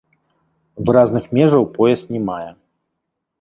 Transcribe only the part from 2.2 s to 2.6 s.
мае.